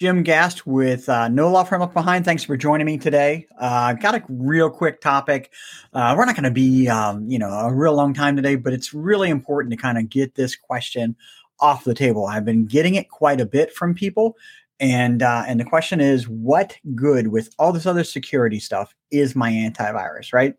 [0.00, 2.24] Jim Gast with uh, No Law Firm Left Behind.
[2.24, 3.46] Thanks for joining me today.
[3.58, 5.52] Uh, got a real quick topic.
[5.92, 8.72] Uh, we're not going to be, um, you know, a real long time today, but
[8.72, 11.14] it's really important to kind of get this question
[11.60, 12.24] off the table.
[12.24, 14.38] I've been getting it quite a bit from people,
[14.80, 19.36] and uh, and the question is, what good with all this other security stuff is
[19.36, 20.54] my antivirus, right?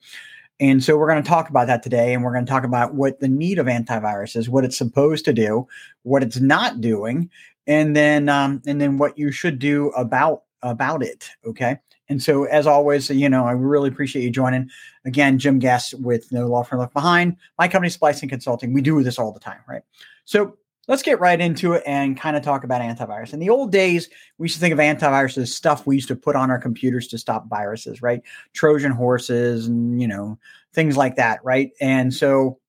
[0.61, 2.93] And so we're going to talk about that today, and we're going to talk about
[2.93, 5.67] what the need of antivirus is, what it's supposed to do,
[6.03, 7.31] what it's not doing,
[7.65, 11.29] and then um, and then what you should do about about it.
[11.45, 11.77] Okay.
[12.09, 14.69] And so, as always, you know, I really appreciate you joining.
[15.05, 17.37] Again, Jim Gast with No Law Firm Left Behind.
[17.57, 18.73] My company, SpliceNet Consulting.
[18.73, 19.81] We do this all the time, right?
[20.25, 23.33] So let's get right into it and kind of talk about antivirus.
[23.33, 26.15] In the old days, we used to think of antivirus as stuff we used to
[26.15, 28.21] put on our computers to stop viruses, right?
[28.53, 30.37] Trojan horses and, you know,
[30.73, 31.71] things like that, right?
[31.79, 32.59] And so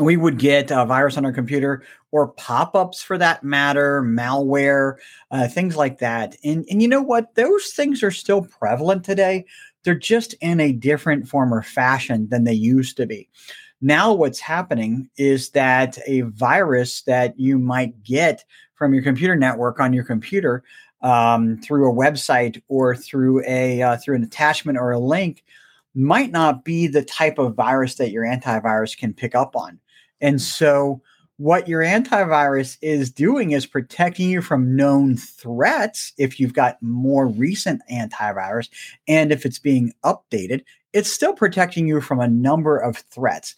[0.00, 4.96] we would get a virus on our computer or pop-ups for that matter malware
[5.30, 9.44] uh, things like that and, and you know what those things are still prevalent today
[9.84, 13.28] they're just in a different form or fashion than they used to be
[13.80, 19.80] now what's happening is that a virus that you might get from your computer network
[19.80, 20.62] on your computer
[21.02, 25.44] um, through a website or through a uh, through an attachment or a link
[25.94, 29.78] might not be the type of virus that your antivirus can pick up on
[30.20, 31.02] and so,
[31.38, 37.26] what your antivirus is doing is protecting you from known threats if you've got more
[37.26, 38.70] recent antivirus.
[39.06, 40.62] And if it's being updated,
[40.96, 43.54] it's still protecting you from a number of threats.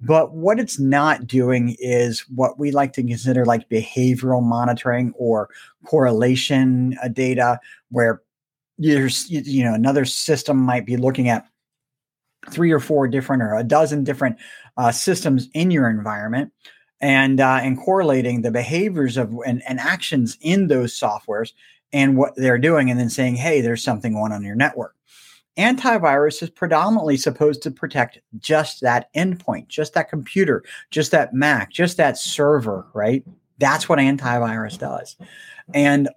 [0.00, 5.48] But what it's not doing is what we like to consider like behavioral monitoring or
[5.84, 7.58] correlation uh, data,
[7.90, 8.22] where
[8.78, 11.46] there's you know another system might be looking at
[12.50, 14.36] three or four different or a dozen different
[14.76, 16.52] uh, systems in your environment
[17.00, 21.52] and uh, and correlating the behaviors of and, and actions in those softwares
[21.92, 24.95] and what they're doing and then saying hey there's something going on in your network
[25.58, 31.70] antivirus is predominantly supposed to protect just that endpoint just that computer just that mac
[31.70, 33.24] just that server right
[33.58, 35.16] that's what antivirus does
[35.74, 36.08] and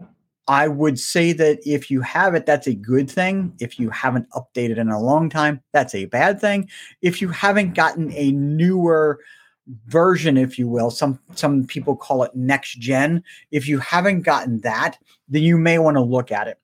[0.50, 3.54] I would say that if you have it, that's a good thing.
[3.60, 6.68] If you haven't updated in a long time, that's a bad thing.
[7.04, 9.20] If you haven't gotten a newer
[9.86, 13.24] version, if you will, some some people call it next gen.
[13.52, 14.98] If you haven't gotten that,
[15.28, 16.58] then you may want to look at it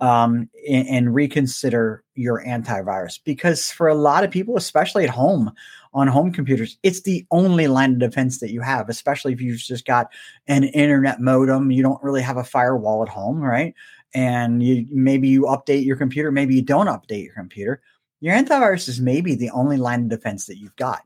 [0.00, 5.50] um, and, and reconsider your antivirus because for a lot of people, especially at home,
[5.94, 9.58] on home computers, it's the only line of defense that you have, especially if you've
[9.58, 10.08] just got
[10.46, 11.70] an internet modem.
[11.70, 13.74] You don't really have a firewall at home, right?
[14.14, 17.80] And you maybe you update your computer, maybe you don't update your computer.
[18.20, 21.02] Your antivirus is maybe the only line of defense that you've got.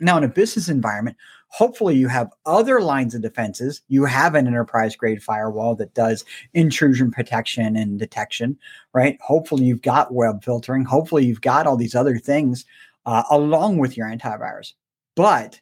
[0.00, 1.16] Now, in a business environment,
[1.52, 3.82] hopefully you have other lines of defenses.
[3.88, 6.24] You have an enterprise grade firewall that does
[6.54, 8.58] intrusion protection and detection,
[8.94, 9.18] right?
[9.20, 10.84] Hopefully you've got web filtering.
[10.84, 12.64] Hopefully you've got all these other things
[13.04, 14.72] uh, along with your antivirus.
[15.14, 15.60] But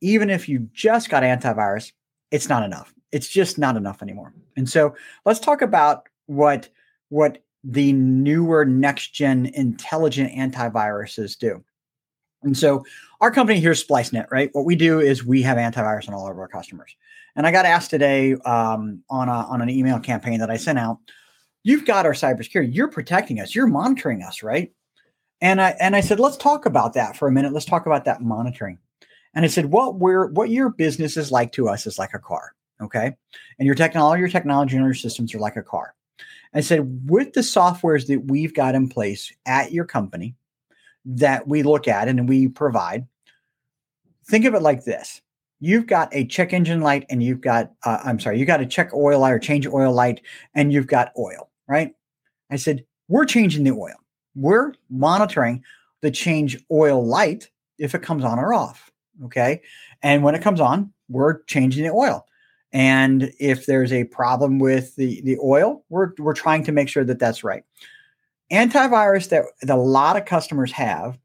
[0.00, 1.90] even if you just got antivirus,
[2.30, 2.94] it's not enough.
[3.10, 4.32] It's just not enough anymore.
[4.56, 4.94] And so
[5.24, 6.68] let's talk about what
[7.08, 11.64] what the newer next gen intelligent antiviruses do.
[12.46, 12.84] And so
[13.20, 14.50] our company here is SpliceNet, right?
[14.52, 16.94] What we do is we have antivirus on all of our customers.
[17.34, 20.78] And I got asked today um, on a, on an email campaign that I sent
[20.78, 20.98] out.
[21.64, 22.74] You've got our cybersecurity.
[22.74, 23.54] You're protecting us.
[23.54, 24.72] You're monitoring us, right?
[25.40, 27.52] And I and I said, let's talk about that for a minute.
[27.52, 28.78] Let's talk about that monitoring.
[29.34, 32.18] And I said, what we're what your business is like to us is like a
[32.18, 32.54] car.
[32.80, 33.14] Okay.
[33.58, 35.94] And your technology, your technology and your systems are like a car.
[36.54, 40.36] I said, with the softwares that we've got in place at your company
[41.06, 43.06] that we look at and we provide,
[44.26, 45.22] think of it like this.
[45.60, 48.66] You've got a check engine light and you've got, uh, I'm sorry, you got a
[48.66, 50.20] check oil light or change oil light
[50.54, 51.94] and you've got oil, right?
[52.50, 53.96] I said, we're changing the oil
[54.36, 55.64] we're monitoring
[56.02, 58.92] the change oil light if it comes on or off.
[59.24, 59.62] Okay.
[60.02, 62.26] And when it comes on, we're changing the oil.
[62.72, 67.04] And if there's a problem with the, the oil, we're, we're trying to make sure
[67.04, 67.64] that that's right.
[68.52, 71.18] Antivirus that, that a lot of customers have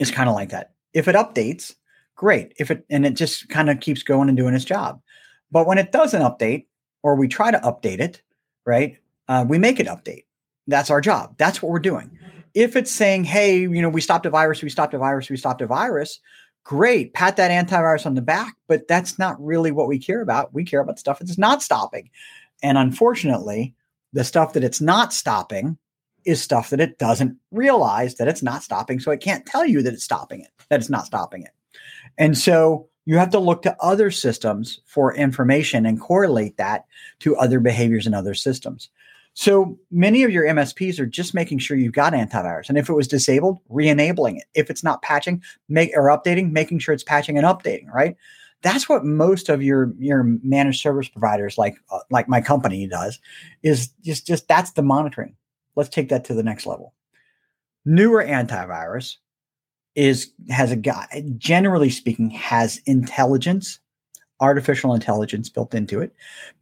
[0.00, 0.72] is kind of like that.
[0.92, 1.74] If it updates,
[2.14, 2.54] great.
[2.58, 5.00] If it and it just kind of keeps going and doing its job.
[5.50, 6.66] But when it doesn't update,
[7.02, 8.22] or we try to update it,
[8.64, 8.96] right?
[9.28, 10.24] Uh, we make it update.
[10.66, 11.34] That's our job.
[11.36, 12.18] That's what we're doing.
[12.54, 15.36] If it's saying, hey, you know, we stopped a virus, we stopped a virus, we
[15.36, 16.20] stopped a virus,
[16.62, 20.54] great, pat that antivirus on the back, but that's not really what we care about.
[20.54, 22.10] We care about stuff that's not stopping.
[22.62, 23.74] And unfortunately,
[24.12, 25.76] the stuff that it's not stopping
[26.24, 29.00] is stuff that it doesn't realize that it's not stopping.
[29.00, 31.52] So it can't tell you that it's stopping it, that it's not stopping it.
[32.18, 36.86] And so you have to look to other systems for information and correlate that
[37.20, 38.88] to other behaviors in other systems.
[39.34, 42.68] So many of your MSPs are just making sure you've got antivirus.
[42.68, 44.44] And if it was disabled, re-enabling it.
[44.54, 48.16] If it's not patching, make or updating, making sure it's patching and updating, right?
[48.62, 53.18] That's what most of your your managed service providers like uh, like my company does
[53.62, 55.36] is just just that's the monitoring.
[55.76, 56.94] Let's take that to the next level.
[57.84, 59.16] Newer antivirus
[59.94, 63.78] is has a guy generally speaking has intelligence
[64.40, 66.12] artificial intelligence built into it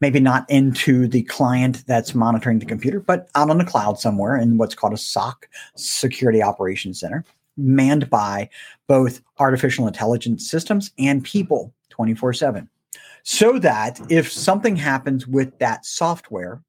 [0.00, 4.36] maybe not into the client that's monitoring the computer but out on the cloud somewhere
[4.36, 7.24] in what's called a soc security operations center
[7.56, 8.48] manned by
[8.86, 12.68] both artificial intelligence systems and people 24 7
[13.22, 16.60] so that if something happens with that software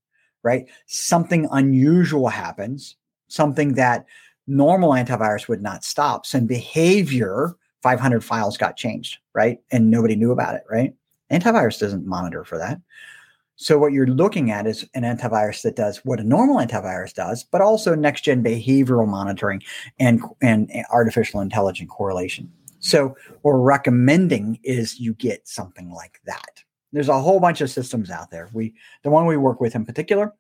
[0.44, 2.96] right something unusual happens
[3.34, 4.06] something that
[4.48, 6.26] normal antivirus would not stop.
[6.26, 9.60] Some behavior, 500 files got changed, right?
[9.72, 10.94] And nobody knew about it, right?
[11.32, 12.80] Antivirus doesn't monitor for that.
[13.56, 17.44] So what you're looking at is an antivirus that does what a normal antivirus does,
[17.44, 19.62] but also next gen behavioral monitoring
[20.00, 22.52] and, and artificial intelligence correlation.
[22.80, 26.63] So what we're recommending is you get something like that.
[26.94, 28.50] There's a whole bunch of systems out there.
[28.54, 28.74] We
[29.04, 30.34] the one we work with in particular,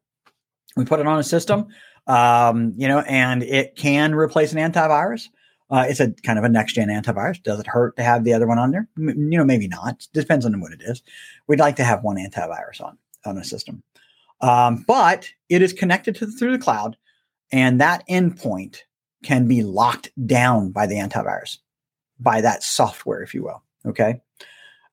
[0.77, 1.67] we put it on a system
[2.07, 5.29] um, you know, and it can replace an antivirus.
[5.69, 7.41] Uh, it's a kind of a next gen antivirus.
[7.41, 8.87] Does it hurt to have the other one on there?
[8.97, 10.07] M- you know, maybe not.
[10.13, 11.01] Depends on what it is.
[11.47, 13.81] We'd like to have one antivirus on on a system,
[14.41, 16.97] um, but it is connected to the, through the cloud,
[17.51, 18.79] and that endpoint
[19.23, 21.59] can be locked down by the antivirus,
[22.19, 23.63] by that software, if you will.
[23.85, 24.21] Okay,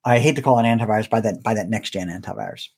[0.04, 2.68] I hate to call it antivirus by that by that next gen antivirus,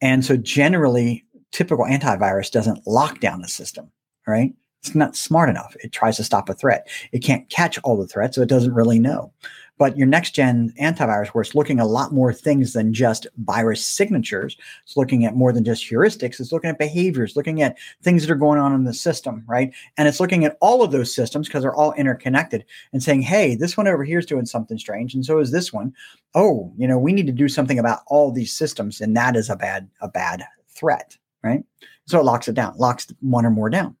[0.00, 3.90] and so generally typical antivirus doesn't lock down the system,
[4.26, 4.52] right?
[4.80, 5.74] It's not smart enough.
[5.82, 6.88] It tries to stop a threat.
[7.12, 9.32] It can't catch all the threats, so it doesn't really know.
[9.76, 13.86] But your next gen antivirus, where it's looking a lot more things than just virus
[13.86, 16.40] signatures, it's looking at more than just heuristics.
[16.40, 19.72] It's looking at behaviors, looking at things that are going on in the system, right?
[19.96, 23.54] And it's looking at all of those systems because they're all interconnected and saying, hey,
[23.54, 25.94] this one over here is doing something strange, and so is this one.
[26.34, 29.48] Oh, you know, we need to do something about all these systems, and that is
[29.48, 31.62] a bad a bad threat right?
[32.06, 33.96] So it locks it down, locks one or more down.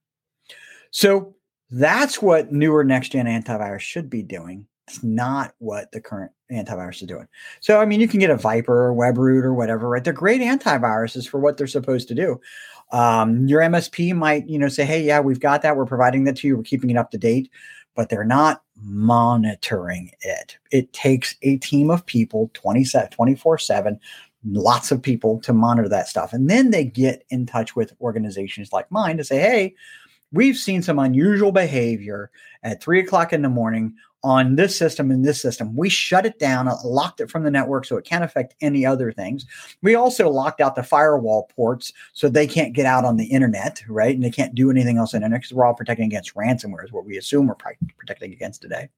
[0.90, 1.34] So
[1.70, 4.66] that's what newer next gen antivirus should be doing.
[4.86, 7.28] It's not what the current antivirus is doing.
[7.60, 10.02] So, I mean, you can get a VIPRE or WebRoot or whatever, right?
[10.02, 12.40] They're great antiviruses for what they're supposed to do.
[12.90, 15.76] Um, your MSP might, you know, say, hey, yeah, we've got that.
[15.76, 16.56] We're providing that to you.
[16.56, 17.50] We're keeping it up to date,
[17.94, 20.56] but they're not monitoring it.
[20.70, 24.00] It takes a team of people 24 7
[24.44, 26.32] lots of people to monitor that stuff.
[26.32, 29.74] And then they get in touch with organizations like mine to say, hey,
[30.32, 32.30] we've seen some unusual behavior
[32.62, 33.94] at three o'clock in the morning
[34.24, 35.76] on this system and this system.
[35.76, 38.84] We shut it down, uh, locked it from the network so it can't affect any
[38.84, 39.46] other things.
[39.80, 43.82] We also locked out the firewall ports so they can't get out on the internet,
[43.88, 44.14] right?
[44.14, 46.84] And they can't do anything else on the internet because we're all protecting against ransomware,
[46.84, 47.54] is what we assume we're
[47.96, 48.88] protecting against today.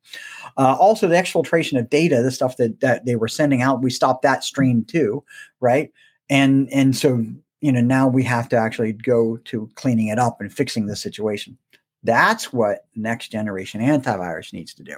[0.57, 3.91] Uh, also, the exfiltration of data, the stuff that, that they were sending out, we
[3.91, 5.23] stopped that stream too,
[5.61, 5.93] right?
[6.31, 7.27] And and so
[7.61, 10.97] you know now we have to actually go to cleaning it up and fixing the
[10.97, 11.57] situation.
[12.03, 14.97] That's what next generation antivirus needs to do.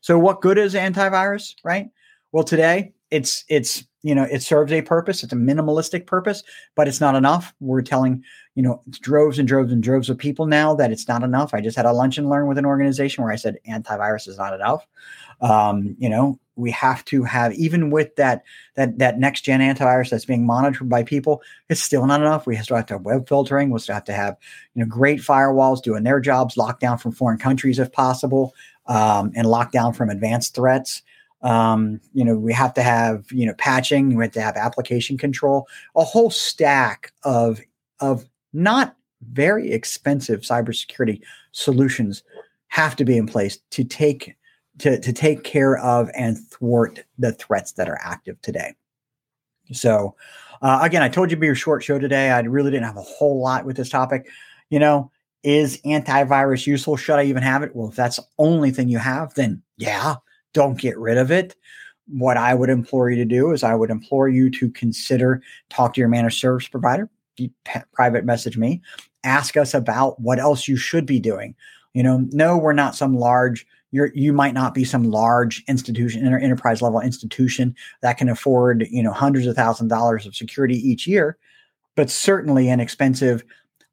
[0.00, 1.90] So what good is antivirus, right?
[2.32, 5.22] Well, today it's it's you know it serves a purpose.
[5.22, 6.42] It's a minimalistic purpose,
[6.74, 7.54] but it's not enough.
[7.60, 8.22] We're telling
[8.54, 11.54] you know droves and droves and droves of people now that it's not enough.
[11.54, 14.38] I just had a lunch and learn with an organization where I said antivirus is
[14.38, 14.86] not enough.
[15.40, 18.42] Um, you know, we have to have even with that
[18.76, 22.46] that that next gen antivirus that's being monitored by people it's still not enough.
[22.46, 23.70] We still have to have web filtering.
[23.70, 24.36] We still have to have
[24.74, 28.54] you know great firewalls doing their jobs locked down from foreign countries if possible
[28.86, 31.02] um, and locked down from advanced threats.
[31.42, 34.14] Um, you know we have to have you know patching.
[34.14, 35.66] We have to have application control.
[35.96, 37.60] A whole stack of
[38.00, 38.96] of not
[39.32, 41.20] very expensive cybersecurity
[41.52, 42.22] solutions
[42.68, 44.36] have to be in place to take
[44.78, 48.74] to, to take care of and thwart the threats that are active today.
[49.72, 50.14] So,
[50.62, 52.30] uh, again, I told you to be a short show today.
[52.30, 54.28] I really didn't have a whole lot with this topic.
[54.70, 55.10] You know,
[55.42, 56.96] is antivirus useful?
[56.96, 57.74] Should I even have it?
[57.74, 60.16] Well, if that's the only thing you have, then yeah,
[60.52, 61.54] don't get rid of it.
[62.06, 65.94] What I would implore you to do is I would implore you to consider talk
[65.94, 67.08] to your managed service provider,
[67.92, 68.82] private message me,
[69.22, 71.54] ask us about what else you should be doing.
[71.94, 76.26] You know, no, we're not some large you're you might not be some large institution
[76.32, 80.34] or enterprise level institution that can afford you know hundreds of thousands of dollars of
[80.36, 81.36] security each year
[81.96, 83.44] but certainly an expensive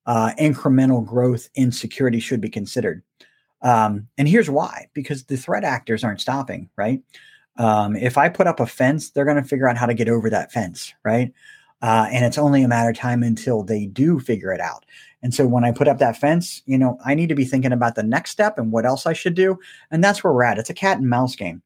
[0.07, 3.03] uh, incremental growth in security should be considered
[3.61, 7.01] um, and here's why because the threat actors aren't stopping right
[7.57, 10.09] Um, if I put up a fence, they're going to figure out how to get
[10.09, 11.33] over that fence, right?
[11.81, 14.85] Uh, and it's only a matter of time until they do figure it out.
[15.23, 17.71] And so when I put up that fence, you know, I need to be thinking
[17.71, 19.59] about the next step and what else I should do.
[19.91, 20.57] And that's where we're at.
[20.57, 21.61] It's a cat and mouse game.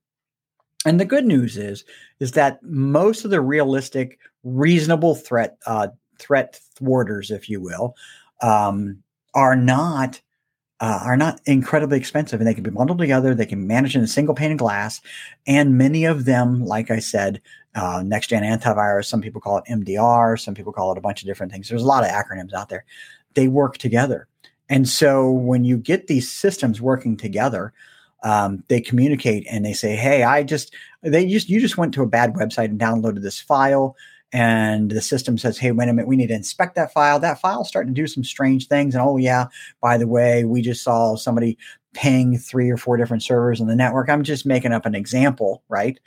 [0.86, 1.84] And the good news is,
[2.20, 5.88] is that most of the realistic, reasonable threat uh,
[6.20, 7.96] threat thwarters, if you will,
[8.42, 9.02] um,
[9.34, 10.22] are not
[10.82, 13.34] uh, are not incredibly expensive, and they can be bundled together.
[13.34, 15.02] They can manage in a single pane of glass,
[15.48, 17.42] and many of them, like I said,
[17.76, 19.06] uh, next gen antivirus.
[19.06, 20.40] Some people call it MDR.
[20.40, 21.70] Some people call it a bunch of different things.
[21.70, 22.86] There's a lot of acronyms out there.
[23.36, 24.28] They work together,
[24.70, 27.74] and so when you get these systems working together,
[28.24, 30.74] um, they communicate and they say, "Hey, I just
[31.04, 33.96] they just you just went to a bad website and downloaded this file."
[34.34, 37.20] And the system says, "Hey, wait a minute, we need to inspect that file.
[37.20, 39.48] That file's starting to do some strange things." And oh yeah,
[39.80, 41.58] by the way, we just saw somebody
[41.94, 44.10] ping three or four different servers in the network.
[44.10, 46.00] I'm just making up an example, right?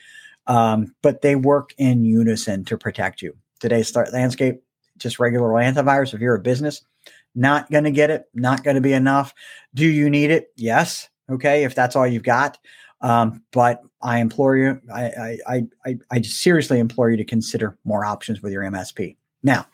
[0.48, 3.36] Um, but they work in unison to protect you.
[3.60, 4.62] Today's start landscape,
[4.96, 6.14] just regular antivirus.
[6.14, 6.82] If you're a business,
[7.34, 9.34] not going to get it, not going to be enough.
[9.74, 10.52] Do you need it?
[10.56, 11.08] Yes.
[11.30, 12.58] Okay, if that's all you've got.
[13.00, 18.04] Um, but I implore you, I, I, I, I seriously implore you to consider more
[18.04, 19.16] options with your MSP.
[19.42, 19.66] Now,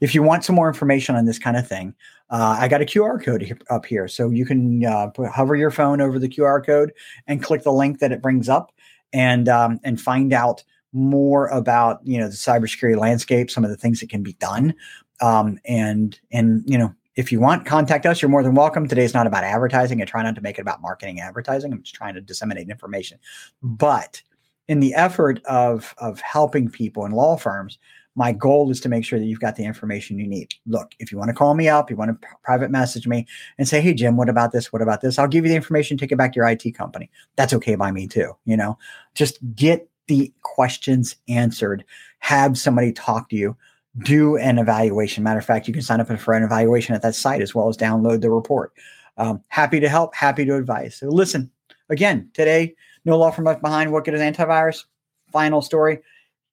[0.00, 1.94] if you want some more information on this kind of thing,
[2.30, 4.08] uh, I got a QR code up here.
[4.08, 6.92] So you can uh, hover your phone over the QR code
[7.26, 8.72] and click the link that it brings up
[9.12, 13.76] and, um, and find out more about, you know, the cybersecurity landscape, some of the
[13.76, 14.74] things that can be done.
[15.20, 18.20] Um, and, and, you know, if you want, contact us.
[18.20, 18.88] You're more than welcome.
[18.88, 20.02] Today's not about advertising.
[20.02, 21.72] I try not to make it about marketing advertising.
[21.72, 23.18] I'm just trying to disseminate information.
[23.62, 24.20] But
[24.66, 27.78] in the effort of, of helping people in law firms,
[28.16, 30.54] my goal is to make sure that you've got the information you need.
[30.66, 33.26] Look, if you want to call me up, you want to private message me
[33.58, 34.72] and say, "Hey Jim, what about this?
[34.72, 35.96] What about this?" I'll give you the information.
[35.96, 37.10] Take it back to your IT company.
[37.36, 38.36] That's okay by me too.
[38.44, 38.78] You know,
[39.14, 41.84] just get the questions answered.
[42.20, 43.56] Have somebody talk to you
[43.98, 45.22] do an evaluation.
[45.22, 47.68] Matter of fact, you can sign up for an evaluation at that site as well
[47.68, 48.72] as download the report.
[49.16, 50.96] Um, happy to help, happy to advise.
[50.96, 51.50] So listen,
[51.88, 52.74] again, today,
[53.04, 53.92] no law firm left behind.
[53.92, 54.84] What good is antivirus?
[55.30, 56.00] Final story.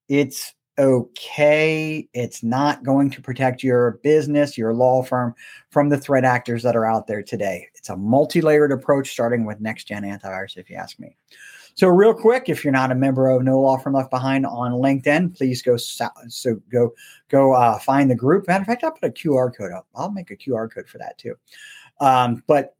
[0.08, 2.08] It's okay.
[2.14, 5.34] It's not going to protect your business, your law firm
[5.70, 7.68] from the threat actors that are out there today.
[7.76, 11.18] It's a multi-layered approach starting with next gen antivirus, if you ask me.
[11.76, 14.74] So, real quick, if you're not a member of No Law Firm Left Behind on
[14.74, 16.10] LinkedIn, please go so
[16.72, 16.94] go
[17.30, 18.48] go uh, find the group.
[18.48, 19.88] Matter of fact, I'll put a QR code up.
[19.96, 21.36] I'll make a QR code for that too.
[22.00, 22.76] Um, but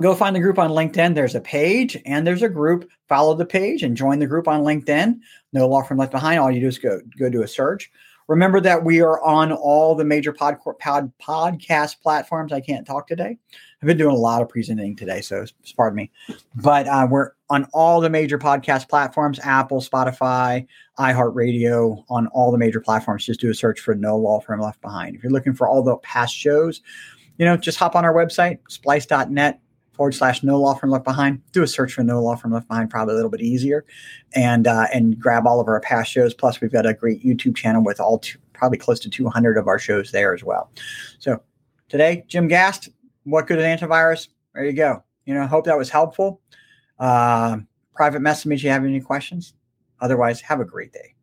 [0.00, 1.14] go find the group on LinkedIn.
[1.14, 2.88] There's a page and there's a group.
[3.08, 5.20] Follow the page and join the group on LinkedIn.
[5.52, 6.38] No Law Firm Left Behind.
[6.38, 7.90] All you do is go go do a search.
[8.28, 12.52] Remember that we are on all the major pod, pod, podcast platforms.
[12.52, 13.38] I can't talk today.
[13.80, 15.44] I've been doing a lot of presenting today, so
[15.76, 16.10] pardon me.
[16.54, 20.66] But uh, we're on all the major podcast platforms Apple, Spotify,
[20.98, 23.26] iHeartRadio, on all the major platforms.
[23.26, 25.14] Just do a search for No Law Firm Left Behind.
[25.14, 26.80] If you're looking for all the past shows,
[27.38, 29.60] you know, just hop on our website, splice.net
[29.96, 31.42] forward slash no law firm left behind.
[31.52, 33.84] Do a search for no law firm left behind, probably a little bit easier,
[34.34, 36.34] and uh, and grab all of our past shows.
[36.34, 39.66] Plus, we've got a great YouTube channel with all two, probably close to 200 of
[39.66, 40.70] our shows there as well.
[41.18, 41.42] So
[41.88, 42.90] today, Jim Gast,
[43.24, 44.28] what good is antivirus?
[44.54, 45.02] There you go.
[45.24, 46.40] You know, hope that was helpful.
[46.98, 47.58] Uh,
[47.94, 49.54] private message me if you have any questions.
[50.00, 51.15] Otherwise, have a great day.